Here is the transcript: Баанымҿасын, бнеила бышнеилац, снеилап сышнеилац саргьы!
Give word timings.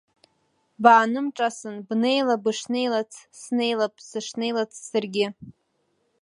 Баанымҿасын, 0.83 1.75
бнеила 1.87 2.35
бышнеилац, 2.43 3.11
снеилап 3.41 3.95
сышнеилац 4.07 4.71
саргьы! 4.89 5.27